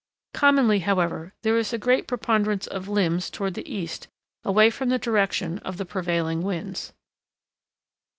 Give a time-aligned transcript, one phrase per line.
[0.33, 4.07] Commonly, however, there is a great preponderance of limbs toward the east,
[4.43, 6.91] away from the direction of the prevailing winds.